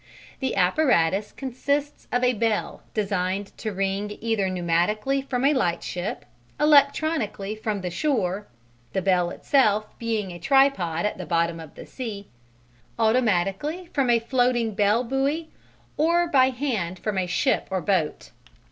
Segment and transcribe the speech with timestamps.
[0.39, 6.25] The apparatus consists of a bell designed to ring either pneumatically from a lightship,
[6.59, 8.47] electrically from the shore
[8.93, 12.27] (the bell itself being a tripod at the bottom of the sea),
[12.97, 15.49] automatically from a floating bell buoy,
[15.97, 18.31] or by hand from a ship or boat.